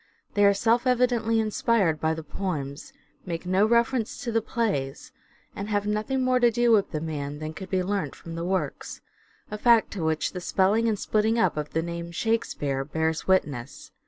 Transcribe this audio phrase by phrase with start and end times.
[0.33, 2.91] They are self evidently inspired by the poems,
[3.23, 5.11] make no reference to the plays,
[5.55, 8.43] and have nothing more to do with the man than could be learnt from the
[8.43, 9.01] works:
[9.51, 13.27] a fact to which the spelling and splitting up of the name" Shake speare" bears
[13.27, 13.91] witness.